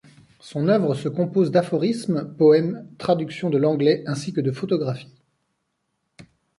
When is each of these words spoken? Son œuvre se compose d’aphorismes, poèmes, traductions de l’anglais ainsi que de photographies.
Son 0.39 0.67
œuvre 0.67 0.95
se 0.95 1.07
compose 1.09 1.51
d’aphorismes, 1.51 2.33
poèmes, 2.35 2.87
traductions 2.97 3.51
de 3.51 3.59
l’anglais 3.59 4.03
ainsi 4.07 4.33
que 4.33 4.41
de 4.41 4.51
photographies. 4.51 5.13